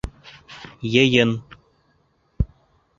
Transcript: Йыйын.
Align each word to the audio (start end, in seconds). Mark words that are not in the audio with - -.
Йыйын. 0.93 1.31